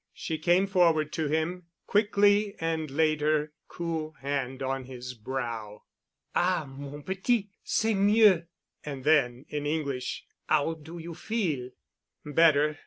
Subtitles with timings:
[0.15, 5.83] She came forward to him quickly and laid her cool hand on his brow.
[6.33, 8.47] "Ah, mon petit, c'est mieux."
[8.83, 11.69] And then, in English, "'Ow do you feel?"
[12.25, 12.79] "Better.